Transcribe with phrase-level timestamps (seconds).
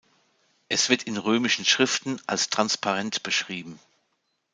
[0.67, 3.79] Es wird in römischen Schriften als transparent beschrieben.